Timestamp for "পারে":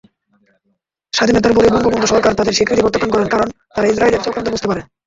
4.69-4.81